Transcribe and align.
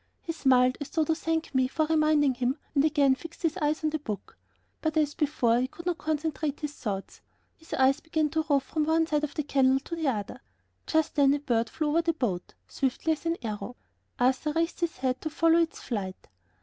He 0.19 0.33
smiled, 0.33 0.79
as 0.81 0.89
though 0.89 1.03
to 1.05 1.13
thank 1.13 1.53
me 1.53 1.67
for 1.67 1.85
reminding 1.85 2.33
him, 2.33 2.57
and 2.73 2.83
again 2.83 3.13
fixed 3.13 3.43
his 3.43 3.55
eyes 3.61 3.83
on 3.83 3.91
his 3.91 4.01
book. 4.01 4.35
But 4.81 4.97
as 4.97 5.13
before, 5.13 5.59
he 5.59 5.67
could 5.67 5.85
not 5.85 5.99
concentrate 5.99 6.61
his 6.61 6.73
thoughts; 6.73 7.21
his 7.55 7.71
eyes 7.75 7.99
began 7.99 8.29
to 8.31 8.43
rove 8.49 8.63
from 8.63 8.85
first 8.85 8.93
one 8.95 9.05
side 9.05 9.23
of 9.23 9.35
the 9.35 9.43
canal 9.43 9.77
to 9.81 9.95
the 9.95 10.07
other. 10.07 10.41
Just 10.87 11.13
then 11.13 11.35
a 11.35 11.39
bird 11.39 11.69
flew 11.69 11.89
over 11.89 12.01
the 12.01 12.13
boat, 12.13 12.55
swiftly 12.67 13.11
as 13.13 13.27
an 13.27 13.37
arrow. 13.43 13.75
Arthur 14.19 14.53
raised 14.53 14.79
his 14.79 14.97
head 14.97 15.21
to 15.21 15.29
follow 15.29 15.59
its 15.59 15.81
flight. 15.81 16.29